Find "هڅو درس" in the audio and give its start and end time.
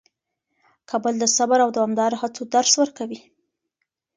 2.21-2.73